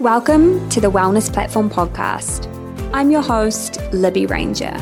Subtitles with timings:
[0.00, 2.52] Welcome to the Wellness Platform podcast.
[2.92, 4.74] I'm your host, Libby Ranger.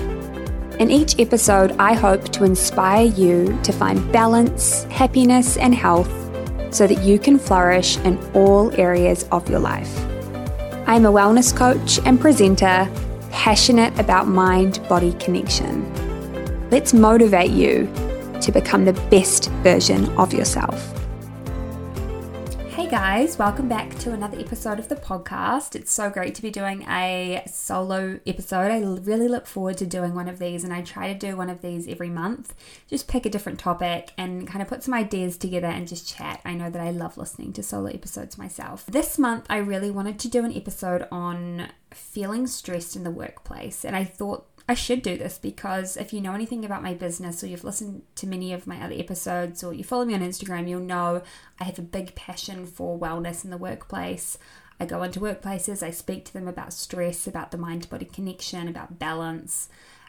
[0.81, 6.11] In each episode, I hope to inspire you to find balance, happiness, and health
[6.75, 9.97] so that you can flourish in all areas of your life.
[10.89, 12.91] I'm a wellness coach and presenter,
[13.31, 15.89] passionate about mind body connection.
[16.71, 17.89] Let's motivate you
[18.41, 20.94] to become the best version of yourself.
[22.95, 25.75] Guys, welcome back to another episode of the podcast.
[25.75, 28.71] It's so great to be doing a solo episode.
[28.71, 31.51] I really look forward to doing one of these, and I try to do one
[31.51, 32.55] of these every month.
[32.87, 36.41] Just pick a different topic and kind of put some ideas together and just chat.
[36.45, 38.87] I know that I love listening to solo episodes myself.
[38.87, 43.85] This month, I really wanted to do an episode on feeling stressed in the workplace,
[43.85, 47.45] and I thought I should do this because if you know anything about my business
[47.45, 50.69] or you've listened to many of my other episodes or you follow me on Instagram,
[50.69, 51.23] you'll know
[51.61, 54.39] I have a big passion for wellness in the workplace.
[54.81, 58.67] I go into workplaces, I speak to them about stress, about the mind body connection,
[58.67, 59.69] about balance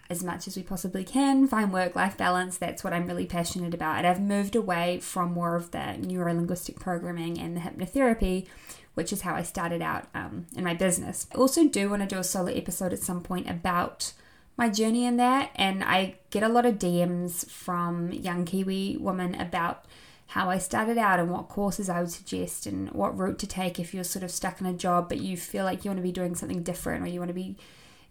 [0.10, 2.58] as much as we possibly can, find work life balance.
[2.58, 3.98] That's what I'm really passionate about.
[3.98, 8.46] And I've moved away from more of the neuro linguistic programming and the hypnotherapy,
[8.94, 11.28] which is how I started out um, in my business.
[11.34, 14.14] I also do want to do a solo episode at some point about
[14.58, 19.36] my journey in that and I get a lot of DMs from young Kiwi women
[19.36, 19.86] about
[20.28, 23.80] how I started out and what courses I would suggest and what route to take
[23.80, 26.04] if you're sort of stuck in a job but you feel like you want to
[26.04, 27.58] be doing something different or you want to be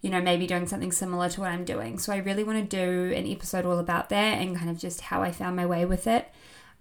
[0.01, 1.97] you know maybe doing something similar to what I'm doing.
[1.97, 5.01] So I really want to do an episode all about that and kind of just
[5.01, 6.29] how I found my way with it.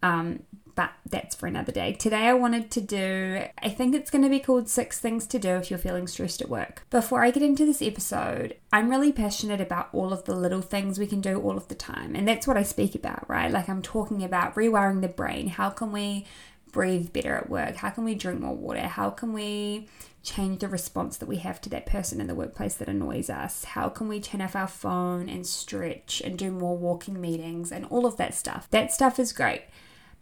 [0.03, 0.43] Um,
[0.75, 1.93] but that's for another day.
[1.93, 5.39] Today, I wanted to do, I think it's going to be called Six Things to
[5.39, 6.87] Do If You're Feeling Stressed at Work.
[6.91, 10.99] Before I get into this episode, I'm really passionate about all of the little things
[10.99, 12.15] we can do all of the time.
[12.17, 13.51] And that's what I speak about, right?
[13.51, 15.49] Like I'm talking about rewiring the brain.
[15.49, 16.27] How can we
[16.73, 17.77] breathe better at work?
[17.77, 18.81] How can we drink more water?
[18.81, 19.89] How can we
[20.25, 23.65] change the response that we have to that person in the workplace that annoys us?
[23.65, 27.85] How can we turn off our phone and stretch and do more walking meetings and
[27.87, 28.67] all of that stuff?
[28.71, 29.63] That stuff is great.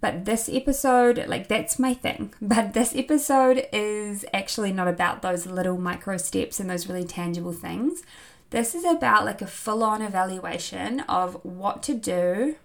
[0.02, 2.34] But this episode, like that's my thing.
[2.42, 7.52] But this episode is actually not about those little micro steps and those really tangible
[7.52, 8.02] things.
[8.50, 12.56] This is about like a full on evaluation of what to do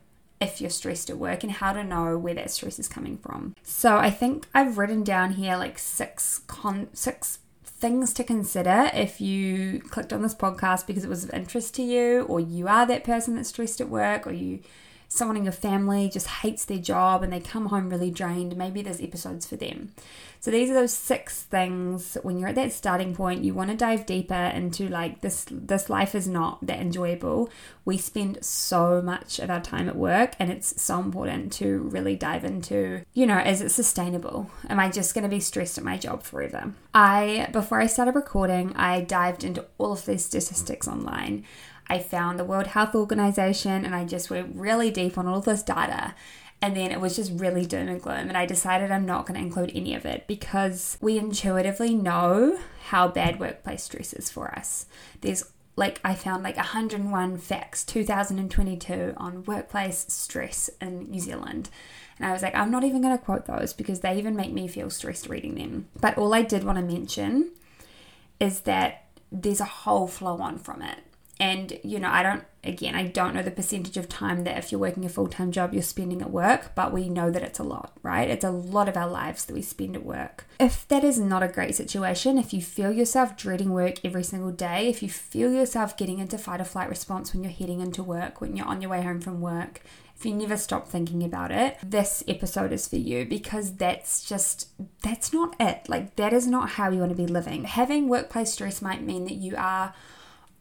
[0.41, 3.55] if you're stressed at work and how to know where that stress is coming from.
[3.63, 9.21] So I think I've written down here like six con six things to consider if
[9.21, 12.87] you clicked on this podcast because it was of interest to you or you are
[12.87, 14.59] that person that's stressed at work or you
[15.07, 18.81] someone in your family just hates their job and they come home really drained, maybe
[18.81, 19.93] there's episodes for them.
[20.39, 23.75] So these are those six things when you're at that starting point, you want to
[23.75, 27.49] dive deeper into like this this life is not that enjoyable.
[27.85, 32.15] We spend so much of our time at work and it's so important to really
[32.15, 34.49] dive into, you know, is it sustainable?
[34.69, 36.73] Am I just going to be stressed at my job forever?
[36.93, 41.45] I before I started recording, I dived into all of these statistics online.
[41.89, 45.63] I found the World Health Organization and I just went really deep on all this
[45.63, 46.13] data.
[46.61, 48.29] And then it was just really doom and gloom.
[48.29, 52.57] And I decided I'm not going to include any of it because we intuitively know
[52.87, 54.87] how bad workplace stress is for us.
[55.21, 55.43] There's
[55.75, 61.69] like I found like 101 facts 2022 on workplace stress in New Zealand.
[62.17, 64.51] And I was like, I'm not even going to quote those because they even make
[64.51, 65.87] me feel stressed reading them.
[66.01, 67.51] But all I did want to mention
[68.39, 70.97] is that there's a whole flow on from it.
[71.39, 74.71] And, you know, I don't, again, I don't know the percentage of time that if
[74.71, 77.59] you're working a full time job, you're spending at work, but we know that it's
[77.59, 78.29] a lot, right?
[78.29, 80.45] It's a lot of our lives that we spend at work.
[80.59, 84.51] If that is not a great situation, if you feel yourself dreading work every single
[84.51, 88.03] day, if you feel yourself getting into fight or flight response when you're heading into
[88.03, 89.81] work, when you're on your way home from work,
[90.17, 94.69] if you never stop thinking about it, this episode is for you because that's just,
[95.03, 95.87] that's not it.
[95.87, 97.65] Like, that is not how you want to be living.
[97.65, 99.93] Having workplace stress might mean that you are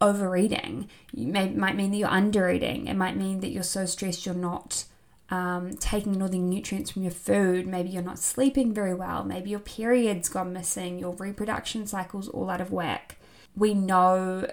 [0.00, 0.88] overeating.
[1.12, 2.88] You may, might mean that you're undereating.
[2.88, 4.84] It might mean that you're so stressed you're not
[5.30, 7.66] um, taking in all the nutrients from your food.
[7.66, 9.24] Maybe you're not sleeping very well.
[9.24, 10.98] Maybe your period's gone missing.
[10.98, 13.16] Your reproduction cycle's all out of whack.
[13.56, 14.50] We know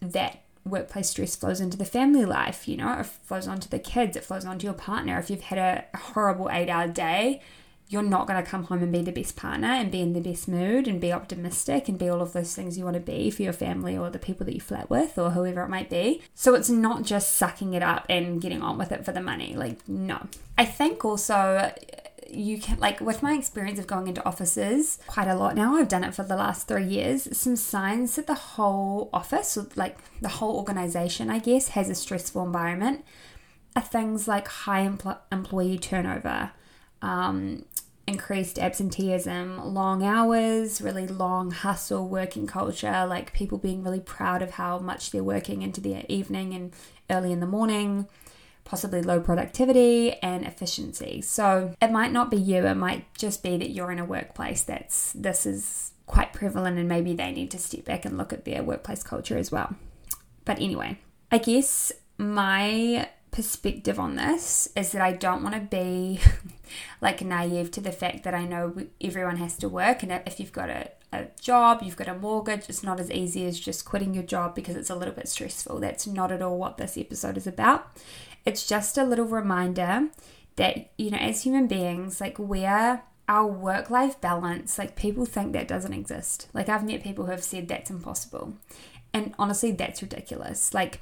[0.00, 2.66] that workplace stress flows into the family life.
[2.66, 4.16] You know, it flows onto the kids.
[4.16, 5.18] It flows onto your partner.
[5.18, 7.40] If you've had a horrible eight-hour day,
[7.88, 10.20] you're not going to come home and be the best partner and be in the
[10.20, 13.30] best mood and be optimistic and be all of those things you want to be
[13.30, 16.20] for your family or the people that you flat with or whoever it might be.
[16.34, 19.54] So it's not just sucking it up and getting on with it for the money.
[19.54, 20.26] Like, no.
[20.58, 21.72] I think also
[22.28, 25.86] you can like with my experience of going into offices quite a lot now i've
[25.86, 30.28] done it for the last three years some signs that the whole office like the
[30.28, 33.04] whole organization i guess has a stressful environment
[33.76, 36.50] are things like high empl- employee turnover
[37.02, 37.64] um,
[38.06, 44.52] increased absenteeism, long hours, really long hustle working culture, like people being really proud of
[44.52, 46.72] how much they're working into the evening and
[47.10, 48.06] early in the morning,
[48.64, 51.20] possibly low productivity and efficiency.
[51.20, 54.62] So it might not be you, it might just be that you're in a workplace
[54.62, 58.44] that's this is quite prevalent and maybe they need to step back and look at
[58.44, 59.74] their workplace culture as well.
[60.44, 60.98] But anyway,
[61.32, 66.20] I guess my perspective on this is that I don't want to be
[67.00, 70.52] like naive to the fact that I know everyone has to work, and if you've
[70.52, 74.14] got a, a job, you've got a mortgage, it's not as easy as just quitting
[74.14, 75.80] your job because it's a little bit stressful.
[75.80, 77.88] That's not at all what this episode is about.
[78.44, 80.08] It's just a little reminder
[80.56, 85.52] that, you know, as human beings, like we're our work life balance, like people think
[85.52, 86.48] that doesn't exist.
[86.52, 88.54] Like I've met people who have said that's impossible.
[89.12, 90.74] And honestly, that's ridiculous.
[90.74, 91.00] Like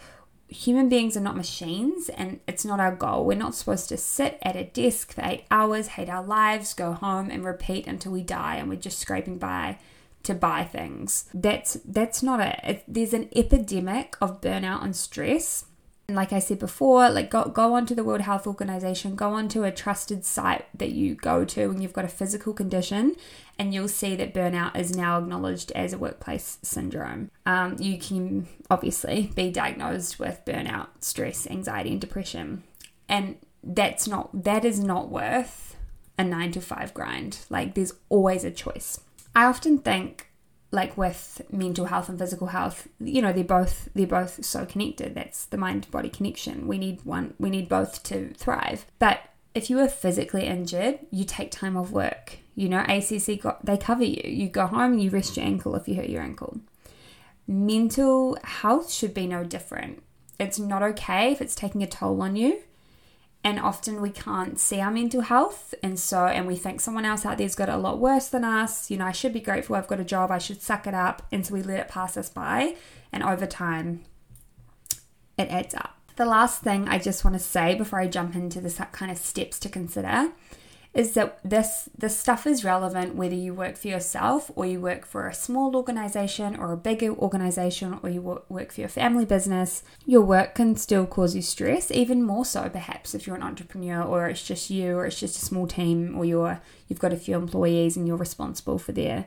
[0.54, 3.24] human beings are not machines and it's not our goal.
[3.24, 6.92] We're not supposed to sit at a desk for eight hours, hate our lives, go
[6.92, 9.78] home and repeat until we die and we're just scraping by
[10.22, 11.28] to buy things.
[11.34, 12.60] That's that's not it.
[12.62, 15.66] it there's an epidemic of burnout and stress
[16.06, 19.64] and like I said before, like go go onto the World Health Organization, go onto
[19.64, 23.16] a trusted site that you go to when you've got a physical condition,
[23.58, 27.30] and you'll see that burnout is now acknowledged as a workplace syndrome.
[27.46, 32.64] Um, you can obviously be diagnosed with burnout, stress, anxiety, and depression,
[33.08, 35.76] and that's not that is not worth
[36.18, 37.38] a nine to five grind.
[37.48, 39.00] Like there's always a choice.
[39.34, 40.28] I often think
[40.74, 45.14] like with mental health and physical health you know they're both they're both so connected.
[45.14, 46.66] That's the mind body connection.
[46.66, 48.84] We need one we need both to thrive.
[48.98, 49.20] But
[49.54, 52.38] if you are physically injured you take time off work.
[52.56, 54.22] You know acc got, they cover you.
[54.24, 56.60] You go home and you rest your ankle if you hurt your ankle.
[57.46, 60.02] Mental health should be no different.
[60.40, 62.62] It's not okay if it's taking a toll on you
[63.44, 67.26] and often we can't see our mental health and so and we think someone else
[67.26, 69.76] out there's got it a lot worse than us you know i should be grateful
[69.76, 72.16] i've got a job i should suck it up and so we let it pass
[72.16, 72.74] us by
[73.12, 74.02] and over time
[75.36, 75.98] it adds up.
[76.16, 79.18] The last thing i just want to say before i jump into this kind of
[79.18, 80.32] steps to consider
[80.94, 85.04] is that this this stuff is relevant whether you work for yourself or you work
[85.04, 89.82] for a small organization or a bigger organization or you work for your family business
[90.06, 94.02] your work can still cause you stress even more so perhaps if you're an entrepreneur
[94.02, 97.16] or it's just you or it's just a small team or you're you've got a
[97.16, 99.26] few employees and you're responsible for their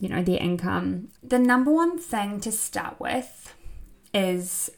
[0.00, 1.08] you know their income.
[1.22, 3.54] The number one thing to start with
[4.12, 4.70] is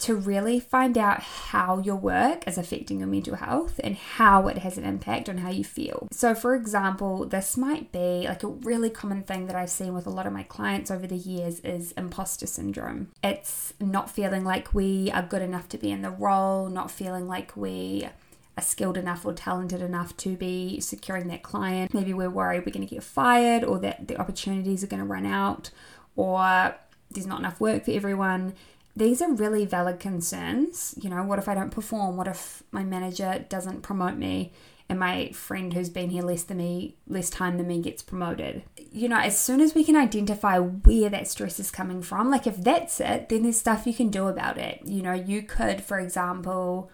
[0.00, 4.58] to really find out how your work is affecting your mental health and how it
[4.58, 6.08] has an impact on how you feel.
[6.10, 10.06] So, for example, this might be like a really common thing that I've seen with
[10.06, 13.08] a lot of my clients over the years is imposter syndrome.
[13.22, 17.28] It's not feeling like we are good enough to be in the role, not feeling
[17.28, 18.08] like we
[18.56, 21.92] are skilled enough or talented enough to be securing that client.
[21.92, 25.06] Maybe we're worried we're going to get fired or that the opportunities are going to
[25.06, 25.70] run out
[26.16, 26.74] or
[27.10, 28.54] there's not enough work for everyone
[29.00, 30.94] these are really valid concerns.
[31.00, 32.18] You know, what if I don't perform?
[32.18, 34.52] What if my manager doesn't promote me
[34.90, 38.62] and my friend who's been here less than me, less time than me gets promoted?
[38.92, 42.46] You know, as soon as we can identify where that stress is coming from, like
[42.46, 44.82] if that's it, then there's stuff you can do about it.
[44.84, 46.90] You know, you could, for example,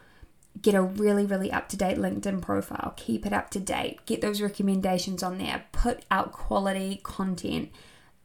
[0.63, 4.21] get a really, really up to date LinkedIn profile, keep it up to date, get
[4.21, 7.73] those recommendations on there, put out quality content,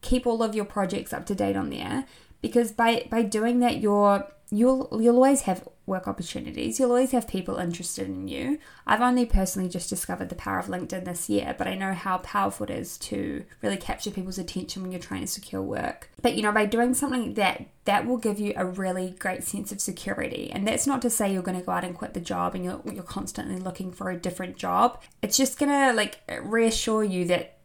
[0.02, 2.06] keep all of your projects up to date on there
[2.42, 6.80] because by by doing that you're you'll you'll always have work opportunities.
[6.80, 8.60] You'll always have people interested in you.
[8.86, 12.18] I've only personally just discovered the power of linkedin this year but i know how
[12.20, 16.10] powerful it is to really capture people's attention when you're trying to secure work.
[16.22, 19.44] But you know by doing something like that that will give you a really great
[19.44, 20.52] sense of security.
[20.54, 22.64] And that's not to say you're going to go out and quit the job and
[22.64, 25.02] you're, you're constantly looking for a different job.
[25.24, 27.58] It's just going to like reassure you that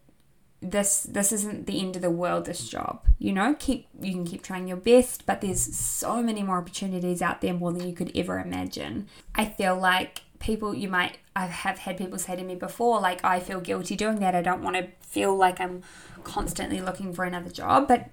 [0.60, 3.04] this this isn't the end of the world this job.
[3.18, 7.22] You know keep you can keep trying your best but there's so many more opportunities
[7.22, 9.08] out there more than you could ever imagine.
[9.34, 13.25] I feel like people you might i have had people say to me before like
[13.25, 14.34] i feel guilty doing that.
[14.34, 15.82] I don't want to feel like i'm
[16.25, 18.10] constantly looking for another job but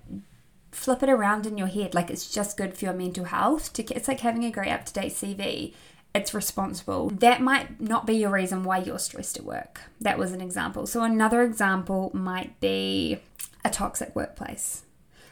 [0.73, 1.93] flip it around in your head.
[1.93, 5.13] Like it's just good for your mental health to it's like having a great up-to-date
[5.13, 5.73] cv
[6.15, 7.09] it's responsible.
[7.09, 9.81] That might not be your reason why you're stressed at work.
[9.99, 10.85] That was an example.
[10.85, 13.19] So, another example might be
[13.65, 14.83] a toxic workplace.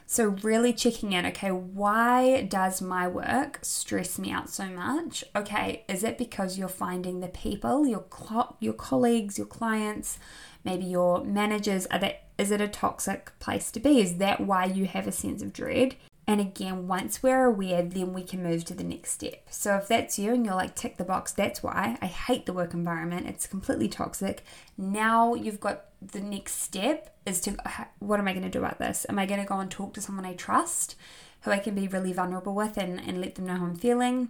[0.07, 5.23] So, really checking in okay, why does my work stress me out so much?
[5.35, 10.17] Okay, is it because you're finding the people, your, cl- your colleagues, your clients,
[10.65, 14.01] maybe your managers, are is it a toxic place to be?
[14.01, 15.95] Is that why you have a sense of dread?
[16.27, 19.47] And again, once we're aware, then we can move to the next step.
[19.49, 22.53] So if that's you and you're like, tick the box, that's why I hate the
[22.53, 24.43] work environment, it's completely toxic.
[24.77, 28.59] Now you've got the next step is to uh, what am I going to do
[28.59, 29.05] about this?
[29.09, 30.95] Am I going to go and talk to someone I trust
[31.41, 34.29] who I can be really vulnerable with and, and let them know how I'm feeling?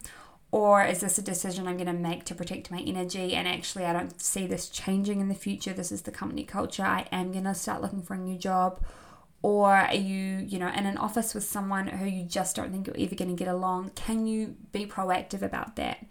[0.51, 3.35] Or is this a decision I'm going to make to protect my energy?
[3.35, 5.71] And actually, I don't see this changing in the future.
[5.71, 6.83] This is the company culture.
[6.83, 8.81] I am going to start looking for a new job.
[9.43, 12.87] Or are you, you know, in an office with someone who you just don't think
[12.87, 13.91] you're ever going to get along?
[13.95, 16.05] Can you be proactive about that?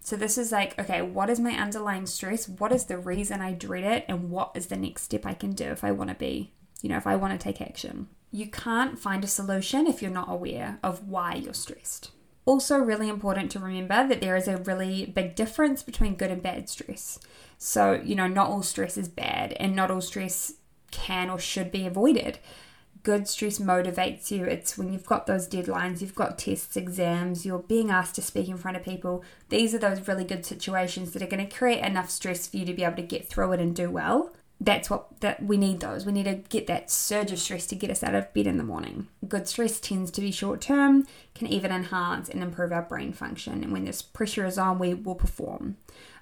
[0.00, 2.46] So, this is like, okay, what is my underlying stress?
[2.46, 4.04] What is the reason I dread it?
[4.06, 6.90] And what is the next step I can do if I want to be, you
[6.90, 8.08] know, if I want to take action?
[8.30, 12.10] You can't find a solution if you're not aware of why you're stressed.
[12.44, 16.42] Also, really important to remember that there is a really big difference between good and
[16.42, 17.18] bad stress.
[17.56, 20.52] So, you know, not all stress is bad and not all stress
[20.90, 22.38] can or should be avoided.
[23.04, 24.44] Good stress motivates you.
[24.44, 28.48] It's when you've got those deadlines, you've got tests, exams, you're being asked to speak
[28.48, 29.22] in front of people.
[29.50, 32.64] These are those really good situations that are going to create enough stress for you
[32.64, 34.32] to be able to get through it and do well
[34.64, 36.06] that's what that we need those.
[36.06, 38.56] We need to get that surge of stress to get us out of bed in
[38.56, 39.08] the morning.
[39.26, 43.62] Good stress tends to be short term can even enhance and improve our brain function.
[43.62, 45.76] And when this pressure is on we will perform.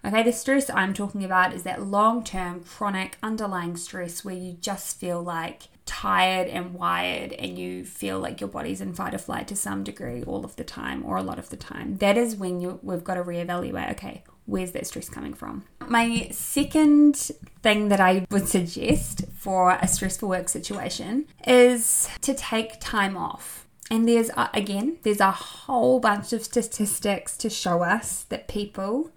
[0.04, 4.54] Okay the stress i'm talking about is that long term chronic underlying stress where you
[4.60, 9.18] just feel like tired and wired and you feel like your body's in fight or
[9.18, 11.96] flight to some degree all of the time or a lot of the time.
[11.98, 15.64] That is when you we've got to reevaluate okay where's that stress coming from?
[15.88, 17.16] My second
[17.62, 23.66] thing that I would suggest for a stressful work situation is to take time off.
[23.90, 29.10] And there's, again, there's a whole bunch of statistics to show us that people,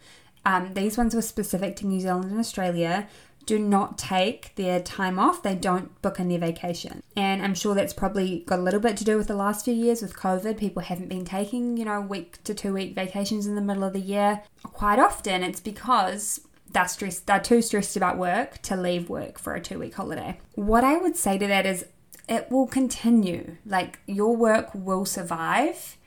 [0.46, 3.08] um, these ones were specific to New Zealand and Australia,
[3.46, 7.02] do not take their time off, they don't book in their vacation.
[7.16, 9.74] And I'm sure that's probably got a little bit to do with the last few
[9.74, 10.58] years with COVID.
[10.58, 13.94] People haven't been taking, you know, week to two week vacations in the middle of
[13.94, 14.44] the year.
[14.64, 19.54] Quite often it's because they're stressed, they're too stressed about work to leave work for
[19.54, 20.40] a two week holiday.
[20.56, 21.86] What I would say to that is
[22.28, 23.58] it will continue.
[23.66, 25.98] Like your work will survive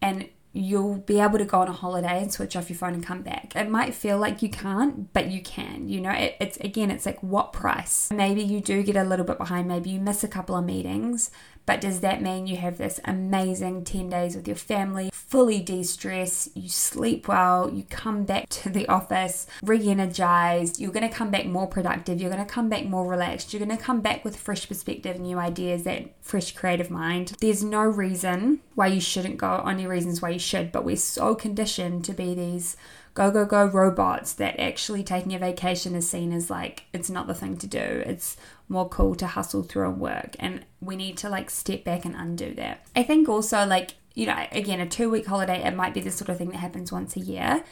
[0.00, 3.04] and you'll be able to go on a holiday and switch off your phone and
[3.04, 3.54] come back.
[3.56, 5.88] It might feel like you can't, but you can.
[5.88, 8.08] You know, it, it's again, it's like what price?
[8.12, 11.32] Maybe you do get a little bit behind, maybe you miss a couple of meetings,
[11.66, 15.82] but does that mean you have this amazing 10 days with your family, fully de
[15.82, 21.14] stress, you sleep well, you come back to the office re energized, you're going to
[21.14, 24.00] come back more productive, you're going to come back more relaxed, you're going to come
[24.00, 27.32] back with fresh perspective, new ideas, that fresh creative mind?
[27.40, 31.34] There's no reason why you shouldn't go, only reasons why you should, but we're so
[31.34, 32.76] conditioned to be these
[33.14, 37.26] go go go robots that actually taking a vacation is seen as like it's not
[37.26, 37.78] the thing to do.
[37.78, 38.36] It's
[38.68, 40.36] more cool to hustle through and work.
[40.38, 42.84] And we need to like step back and undo that.
[42.94, 46.10] I think also like you know again a two week holiday it might be the
[46.10, 47.64] sort of thing that happens once a year.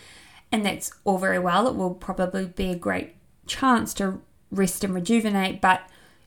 [0.53, 1.67] And that's all very well.
[1.67, 4.21] It will probably be a great chance to
[4.51, 5.61] rest and rejuvenate.
[5.61, 5.81] But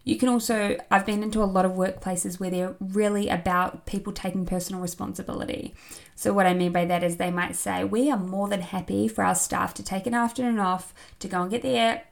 [0.06, 4.14] you can also, I've been into a lot of workplaces where they're really about people
[4.14, 5.74] taking personal responsibility.
[6.14, 9.08] So, what I mean by that is they might say, We are more than happy
[9.08, 12.04] for our staff to take an afternoon off to go and get their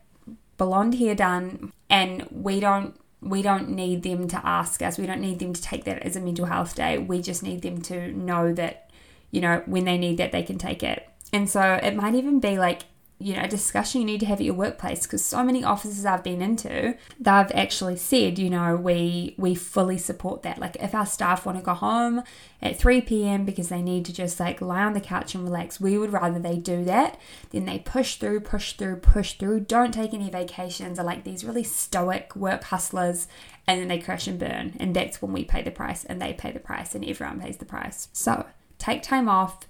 [0.57, 2.99] blonde hair done, and we don't.
[3.21, 4.97] We don't need them to ask us.
[4.97, 6.97] We don't need them to take that as a mental health day.
[6.97, 8.91] We just need them to know that,
[9.31, 11.07] you know, when they need that, they can take it.
[11.31, 12.81] And so it might even be like
[13.19, 16.05] you know, a discussion you need to have at your workplace because so many offices
[16.05, 20.59] I've been into, they've actually said, you know, we we fully support that.
[20.59, 22.23] Like if our staff want to go home
[22.61, 23.45] at 3 p.m.
[23.45, 26.39] because they need to just like lie on the couch and relax, we would rather
[26.39, 27.17] they do that
[27.51, 31.45] than they push through, push through, push through, don't take any vacations, are like these
[31.45, 33.27] really stoic work hustlers
[33.67, 34.73] and then they crash and burn.
[34.79, 37.57] And that's when we pay the price and they pay the price and everyone pays
[37.57, 38.09] the price.
[38.11, 38.45] So
[38.79, 39.65] take time off,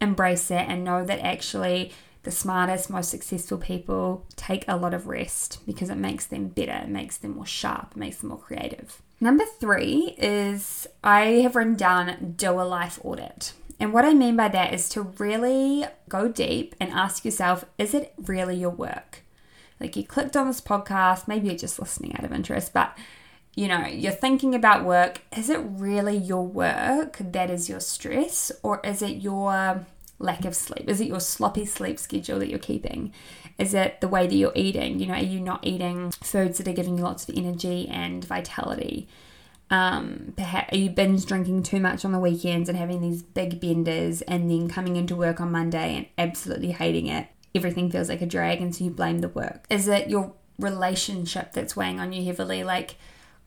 [0.00, 1.92] embrace it, and know that actually
[2.28, 6.84] the smartest, most successful people take a lot of rest because it makes them better,
[6.84, 9.00] it makes them more sharp, it makes them more creative.
[9.18, 13.54] Number three is I have written down do a life audit.
[13.80, 17.94] And what I mean by that is to really go deep and ask yourself is
[17.94, 19.22] it really your work?
[19.80, 22.94] Like you clicked on this podcast, maybe you're just listening out of interest, but
[23.54, 25.22] you know, you're thinking about work.
[25.34, 29.86] Is it really your work that is your stress, or is it your
[30.18, 30.88] lack of sleep?
[30.88, 33.12] Is it your sloppy sleep schedule that you're keeping?
[33.58, 34.98] Is it the way that you're eating?
[35.00, 38.24] You know, are you not eating foods that are giving you lots of energy and
[38.24, 39.08] vitality?
[39.70, 43.60] Um, perhaps are you binge drinking too much on the weekends and having these big
[43.60, 47.28] benders and then coming into work on Monday and absolutely hating it?
[47.54, 49.66] Everything feels like a drag, and so you blame the work.
[49.68, 52.62] Is it your relationship that's weighing on you heavily?
[52.62, 52.96] Like,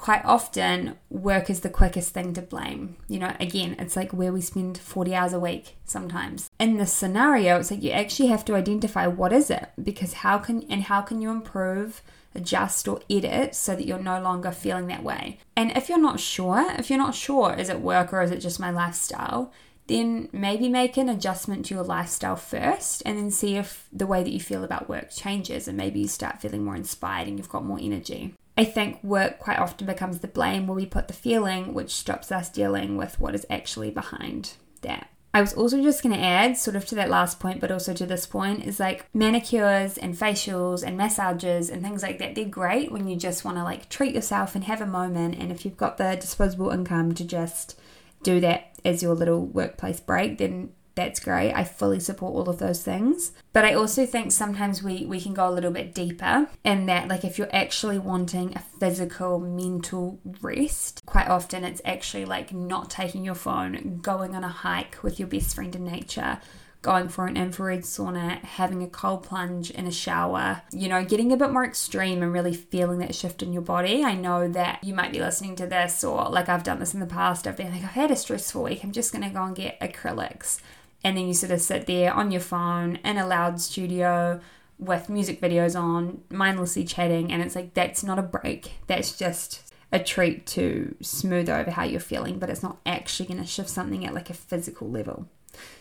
[0.01, 2.97] quite often work is the quickest thing to blame.
[3.07, 6.49] You know, again, it's like where we spend 40 hours a week sometimes.
[6.59, 10.39] In this scenario, it's like you actually have to identify what is it because how
[10.39, 12.01] can and how can you improve,
[12.33, 15.37] adjust or edit so that you're no longer feeling that way.
[15.55, 18.39] And if you're not sure, if you're not sure is it work or is it
[18.39, 19.53] just my lifestyle?
[19.85, 24.23] Then maybe make an adjustment to your lifestyle first and then see if the way
[24.23, 27.49] that you feel about work changes and maybe you start feeling more inspired and you've
[27.49, 28.33] got more energy.
[28.61, 32.31] I think work quite often becomes the blame where we put the feeling, which stops
[32.31, 35.09] us dealing with what is actually behind that.
[35.33, 37.95] I was also just going to add, sort of to that last point, but also
[37.95, 42.35] to this point, is like manicures and facials and massages and things like that.
[42.35, 45.39] They're great when you just want to like treat yourself and have a moment.
[45.39, 47.79] And if you've got the disposable income to just
[48.21, 51.53] do that as your little workplace break, then that's great.
[51.53, 53.31] I fully support all of those things.
[53.53, 57.07] But I also think sometimes we, we can go a little bit deeper in that,
[57.07, 62.89] like, if you're actually wanting a physical, mental rest, quite often it's actually like not
[62.89, 66.39] taking your phone, going on a hike with your best friend in nature,
[66.81, 71.31] going for an infrared sauna, having a cold plunge in a shower, you know, getting
[71.31, 74.03] a bit more extreme and really feeling that shift in your body.
[74.03, 76.99] I know that you might be listening to this, or like I've done this in
[76.99, 79.55] the past, I've been like, I've had a stressful week, I'm just gonna go and
[79.55, 80.59] get acrylics
[81.03, 84.39] and then you sort of sit there on your phone in a loud studio
[84.77, 88.73] with music videos on, mindlessly chatting, and it's like that's not a break.
[88.87, 93.41] That's just a treat to smooth over how you're feeling, but it's not actually going
[93.41, 95.27] to shift something at like a physical level.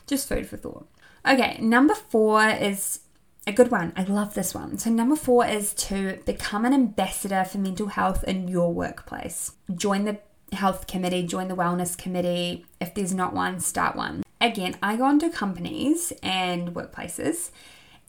[0.07, 0.87] Just food for thought.
[1.27, 3.01] Okay, number four is
[3.47, 3.93] a good one.
[3.97, 4.79] I love this one.
[4.79, 9.53] So, number four is to become an ambassador for mental health in your workplace.
[9.75, 10.19] Join the
[10.53, 12.67] health committee, join the wellness committee.
[12.81, 17.51] If there's not one, start one again, I go into companies and workplaces,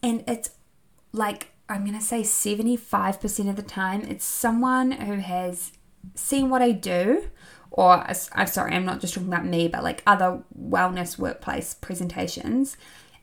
[0.01, 0.51] and it's
[1.11, 5.71] like I'm going to say 75% of the time, it's someone who has
[6.15, 7.29] seen what I do,
[7.69, 12.75] or I'm sorry, I'm not just talking about me, but like other wellness workplace presentations.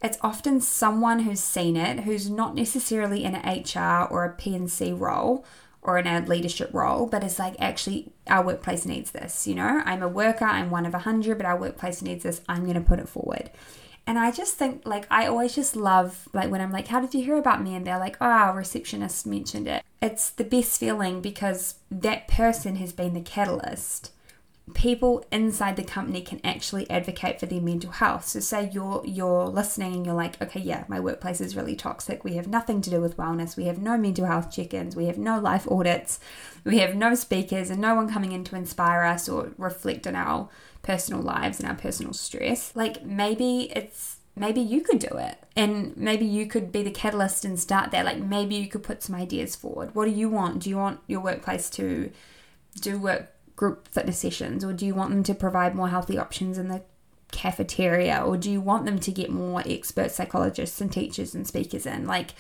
[0.02, 4.92] It's often someone who's seen it, who's not necessarily in an HR or a P&C
[4.92, 5.44] role,
[5.88, 9.46] or in a leadership role, but it's like actually our workplace needs this.
[9.46, 12.42] You know, I'm a worker, I'm one of a hundred, but our workplace needs this.
[12.46, 13.50] I'm going to put it forward.
[14.06, 17.14] And I just think, like, I always just love, like, when I'm like, How did
[17.14, 17.74] you hear about me?
[17.74, 19.82] And they're like, Oh, our receptionist mentioned it.
[20.02, 24.12] It's the best feeling because that person has been the catalyst
[24.74, 28.26] people inside the company can actually advocate for their mental health.
[28.26, 32.24] So say you're you're listening and you're like, okay, yeah, my workplace is really toxic.
[32.24, 33.56] We have nothing to do with wellness.
[33.56, 34.96] We have no mental health check-ins.
[34.96, 36.20] We have no life audits.
[36.64, 40.16] We have no speakers and no one coming in to inspire us or reflect on
[40.16, 40.48] our
[40.82, 42.74] personal lives and our personal stress.
[42.74, 47.44] Like maybe it's maybe you could do it and maybe you could be the catalyst
[47.44, 50.60] and start that like maybe you could put some ideas forward what do you want
[50.60, 52.08] do you want your workplace to
[52.80, 56.56] do work group fitness sessions or do you want them to provide more healthy options
[56.58, 56.80] in the
[57.32, 61.84] cafeteria or do you want them to get more expert psychologists and teachers and speakers
[61.84, 62.30] in like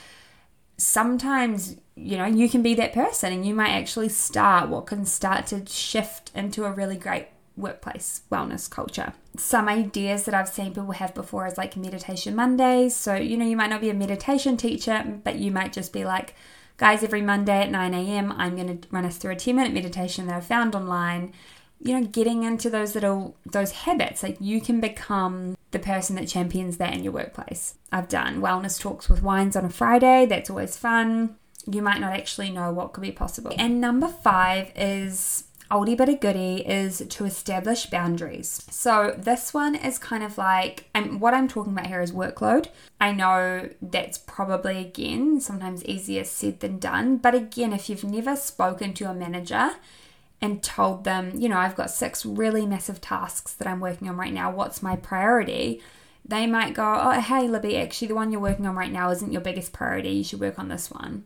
[0.76, 5.04] sometimes you know you can be that person and you might actually start what can
[5.04, 7.26] start to shift into a really great
[7.56, 9.12] workplace wellness culture.
[9.36, 12.94] Some ideas that I've seen people have before is like meditation Mondays.
[12.94, 16.04] So, you know, you might not be a meditation teacher, but you might just be
[16.04, 16.36] like,
[16.78, 19.74] Guys, every Monday at 9 a.m., I'm going to run us through a 10 minute
[19.74, 21.32] meditation that I found online.
[21.80, 26.26] You know, getting into those little those habits, like you can become the person that
[26.26, 27.74] champions that in your workplace.
[27.92, 30.26] I've done wellness talks with wines on a Friday.
[30.26, 31.36] That's always fun.
[31.70, 33.52] You might not actually know what could be possible.
[33.58, 38.66] And number five is oldie but a goodie is to establish boundaries.
[38.70, 42.68] So this one is kind of like, and what I'm talking about here is workload.
[43.00, 48.36] I know that's probably again sometimes easier said than done, but again, if you've never
[48.36, 49.72] spoken to a manager
[50.40, 54.16] and told them, you know, I've got six really massive tasks that I'm working on
[54.16, 55.82] right now, what's my priority?
[56.24, 59.32] They might go, oh, hey, Libby, actually, the one you're working on right now isn't
[59.32, 60.10] your biggest priority.
[60.10, 61.24] You should work on this one.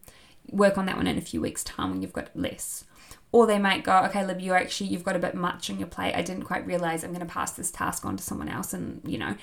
[0.49, 2.85] Work on that one in a few weeks' time when you've got less
[3.33, 5.89] or they might go, okay, Lib, you actually you've got a bit much on your
[5.89, 6.15] plate.
[6.15, 9.01] I didn't quite realize I'm going to pass this task on to someone else, and
[9.07, 9.35] you know,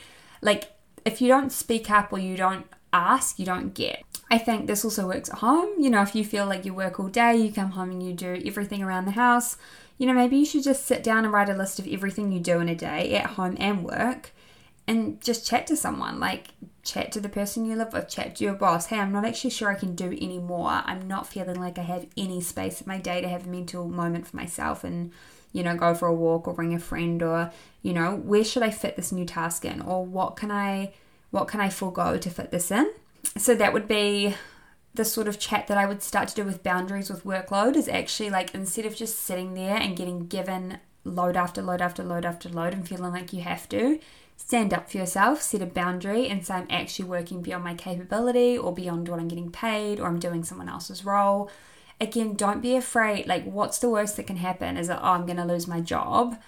[0.41, 0.71] like
[1.06, 4.04] if you don't speak up or you don't ask, you don't get.
[4.32, 5.69] I think this also works at home.
[5.80, 8.13] You know, if you feel like you work all day, you come home and you
[8.13, 9.58] do everything around the house.
[9.97, 12.39] You know, maybe you should just sit down and write a list of everything you
[12.39, 14.32] do in a day at home and work
[14.89, 16.19] and just chat to someone.
[16.19, 16.47] Like,
[16.84, 18.88] chat to the person you live with, chat to your boss.
[18.88, 20.82] Hey, I'm not actually sure I can do any more.
[20.84, 23.88] I'm not feeling like I have any space in my day to have a mental
[23.88, 25.12] moment for myself and,
[25.54, 27.52] you know, go for a walk or bring a friend or,
[27.84, 30.93] you know, where should I fit this new task in or what can I
[31.30, 32.91] what can I forego to fit this in?
[33.38, 34.34] So that would be
[34.95, 37.88] the sort of chat that I would start to do with boundaries with workload is
[37.88, 42.25] actually like instead of just sitting there and getting given load after load after load
[42.25, 43.99] after load and feeling like you have to,
[44.39, 48.58] stand up for yourself, set a boundary, and say, I'm actually working beyond my capability
[48.58, 51.52] or beyond what I'm getting paid or I'm doing someone else's role.
[52.02, 53.28] Again, don't be afraid.
[53.28, 54.78] Like, what's the worst that can happen?
[54.78, 56.39] Is that, oh, I'm going to lose my job?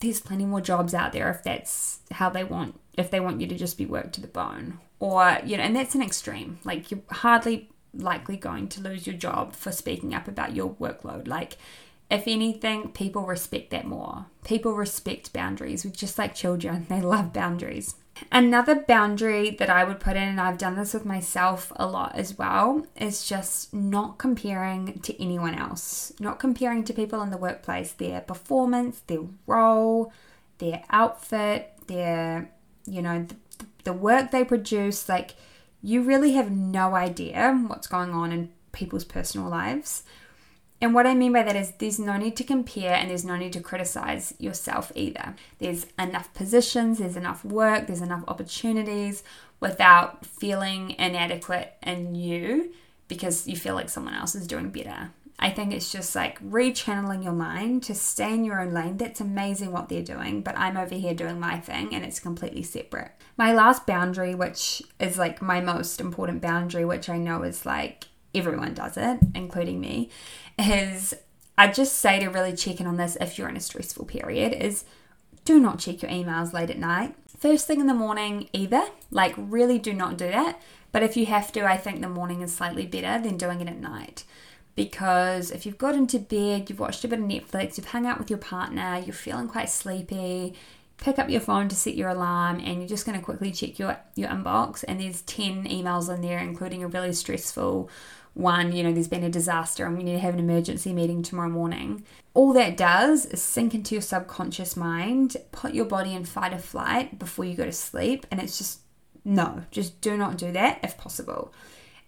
[0.00, 3.46] There's plenty more jobs out there if that's how they want, if they want you
[3.46, 4.78] to just be worked to the bone.
[5.00, 6.58] Or, you know, and that's an extreme.
[6.62, 11.26] Like, you're hardly likely going to lose your job for speaking up about your workload.
[11.26, 11.56] Like,
[12.10, 14.26] if anything, people respect that more.
[14.44, 17.96] People respect boundaries, We're just like children, they love boundaries.
[18.30, 22.14] Another boundary that I would put in, and I've done this with myself a lot
[22.14, 26.12] as well, is just not comparing to anyone else.
[26.20, 30.12] Not comparing to people in the workplace, their performance, their role,
[30.58, 32.50] their outfit, their,
[32.86, 33.36] you know, the,
[33.82, 35.08] the work they produce.
[35.08, 35.34] Like,
[35.82, 40.04] you really have no idea what's going on in people's personal lives.
[40.84, 43.36] And what I mean by that is there's no need to compare and there's no
[43.36, 45.34] need to criticize yourself either.
[45.58, 49.22] There's enough positions, there's enough work, there's enough opportunities
[49.60, 52.74] without feeling inadequate in you
[53.08, 55.12] because you feel like someone else is doing better.
[55.38, 58.98] I think it's just like rechanneling your mind to stay in your own lane.
[58.98, 62.62] That's amazing what they're doing, but I'm over here doing my thing and it's completely
[62.62, 63.12] separate.
[63.38, 68.08] My last boundary, which is like my most important boundary, which I know is like
[68.34, 70.10] everyone does it, including me,
[70.58, 71.14] is
[71.56, 74.52] I just say to really check in on this if you're in a stressful period
[74.52, 74.84] is
[75.44, 77.14] do not check your emails late at night.
[77.38, 78.86] First thing in the morning, either.
[79.10, 80.60] Like, really do not do that.
[80.90, 83.68] But if you have to, I think the morning is slightly better than doing it
[83.68, 84.24] at night.
[84.74, 88.18] Because if you've got into bed, you've watched a bit of Netflix, you've hung out
[88.18, 90.54] with your partner, you're feeling quite sleepy,
[90.96, 93.78] pick up your phone to set your alarm and you're just going to quickly check
[93.78, 97.90] your, your inbox and there's 10 emails in there including a really stressful
[98.34, 101.22] one, you know, there's been a disaster and we need to have an emergency meeting
[101.22, 102.04] tomorrow morning.
[102.34, 106.58] All that does is sink into your subconscious mind, put your body in fight or
[106.58, 108.26] flight before you go to sleep.
[108.30, 108.80] And it's just,
[109.24, 111.54] no, just do not do that if possible.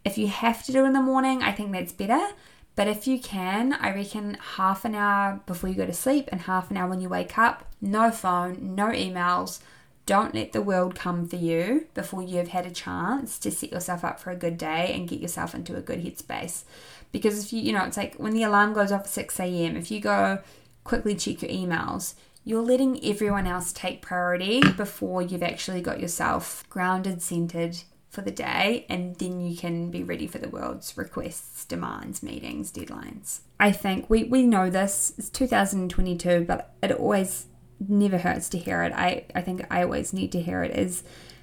[0.05, 2.35] If you have to do it in the morning, I think that's better.
[2.75, 6.43] But if you can, I reckon half an hour before you go to sleep and
[6.43, 9.61] half an hour when you wake up, no phone, no emails,
[10.07, 14.05] don't let the world come for you before you've had a chance to set yourself
[14.05, 16.62] up for a good day and get yourself into a good headspace.
[17.11, 19.77] Because if you, you know, it's like when the alarm goes off at 6 a.m.,
[19.77, 20.38] if you go
[20.85, 22.14] quickly check your emails,
[22.45, 28.31] you're letting everyone else take priority before you've actually got yourself grounded, centered for the
[28.31, 33.40] day, and then you can be ready for the world's requests, demands, meetings, deadlines.
[33.59, 37.47] I think we, we know this, it's 2022, but it always
[37.81, 38.93] never hurts to hear it.
[38.93, 41.03] I, I think I always need to hear it is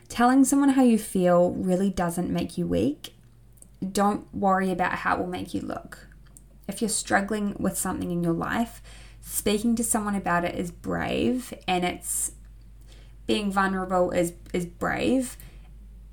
[0.10, 3.14] telling someone how you feel really doesn't make you weak.
[3.92, 6.08] Don't worry about how it will make you look.
[6.68, 8.82] If you're struggling with something in your life,
[9.22, 12.34] speaking to someone about it is brave and it's
[13.26, 15.38] being vulnerable is is brave.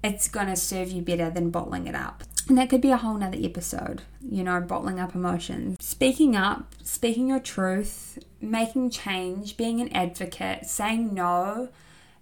[0.03, 2.25] It's gonna serve you better than bottling it up.
[2.49, 5.77] And that could be a whole nother episode, you know, bottling up emotions.
[5.85, 11.69] Speaking up, speaking your truth, making change, being an advocate, saying no,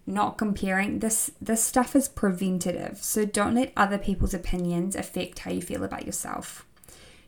[0.05, 0.99] not comparing.
[0.99, 2.99] This this stuff is preventative.
[3.01, 6.65] So don't let other people's opinions affect how you feel about yourself.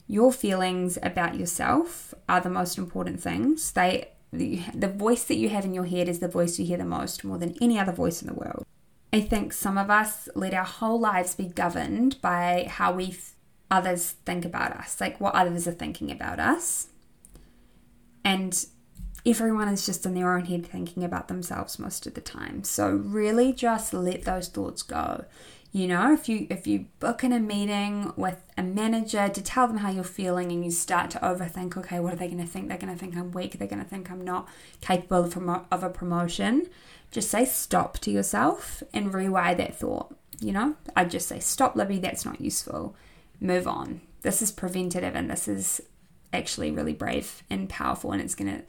[0.08, 3.72] Your feelings about yourself are the most important things.
[3.72, 6.78] They the, the voice that you have in your head is the voice you hear
[6.78, 8.66] the most more than any other voice in the world.
[9.14, 13.20] I think some of us let our whole lives be governed by how we th-
[13.70, 16.88] others think about us, like what others are thinking about us.
[18.24, 18.66] And
[19.26, 22.64] everyone is just in their own head thinking about themselves most of the time.
[22.64, 25.26] So really just let those thoughts go.
[25.74, 29.68] You know, if you if you book in a meeting with a manager to tell
[29.68, 32.46] them how you're feeling and you start to overthink, okay, what are they going to
[32.46, 32.68] think?
[32.68, 33.58] They're going to think I'm weak.
[33.58, 34.50] They're going to think I'm not
[34.82, 36.68] capable of, of a promotion
[37.12, 40.16] just say stop to yourself and rewire that thought.
[40.40, 42.96] You know, I'd just say, stop, Libby, that's not useful.
[43.40, 44.02] Move on.
[44.22, 45.82] This is preventative and this is
[46.34, 48.64] actually really brave and powerful, and it's going to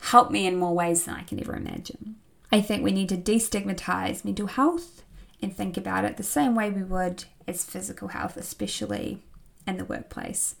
[0.00, 2.16] help me in more ways than I can ever imagine.
[2.50, 5.02] I think we need to destigmatize mental health
[5.42, 9.22] and think about it the same way we would as physical health, especially
[9.66, 10.56] in the workplace.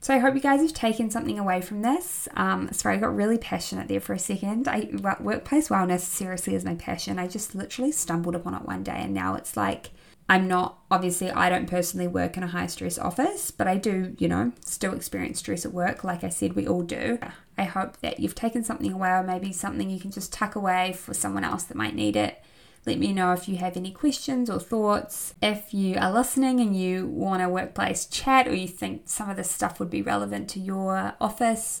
[0.00, 2.28] So I hope you guys have taken something away from this.
[2.34, 4.66] Um, sorry, I got really passionate there for a second.
[4.66, 4.90] I
[5.20, 7.20] workplace wellness seriously is my passion.
[7.20, 9.90] I just literally stumbled upon it one day, and now it's like
[10.28, 14.14] I'm not obviously I don't personally work in a high stress office, but I do,
[14.18, 16.04] you know, still experience stress at work.
[16.04, 17.18] Like I said, we all do.
[17.58, 20.94] I hope that you've taken something away, or maybe something you can just tuck away
[20.94, 22.42] for someone else that might need it.
[22.84, 25.34] Let me know if you have any questions or thoughts.
[25.40, 29.36] If you are listening and you want a workplace chat or you think some of
[29.36, 31.80] this stuff would be relevant to your office,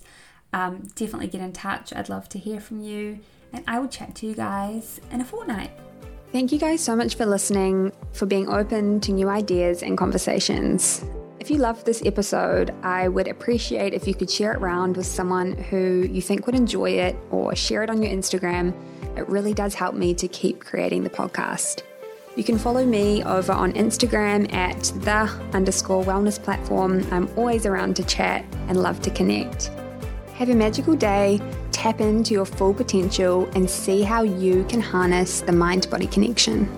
[0.52, 1.92] um, definitely get in touch.
[1.92, 3.18] I'd love to hear from you.
[3.52, 5.72] And I will chat to you guys in a fortnight.
[6.32, 11.04] Thank you guys so much for listening, for being open to new ideas and conversations.
[11.40, 15.04] If you loved this episode, I would appreciate if you could share it around with
[15.04, 18.72] someone who you think would enjoy it or share it on your Instagram.
[19.14, 21.82] It really does help me to keep creating the podcast.
[22.34, 27.06] You can follow me over on Instagram at the underscore wellness platform.
[27.10, 29.70] I'm always around to chat and love to connect.
[30.34, 31.40] Have a magical day,
[31.70, 36.68] tap into your full potential, and see how you can harness the mind body connection.